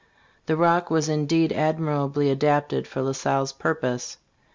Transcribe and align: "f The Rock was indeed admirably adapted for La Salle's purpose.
"f 0.39 0.45
The 0.47 0.57
Rock 0.57 0.89
was 0.89 1.07
indeed 1.07 1.53
admirably 1.53 2.31
adapted 2.31 2.87
for 2.87 3.03
La 3.03 3.11
Salle's 3.11 3.53
purpose. 3.53 4.17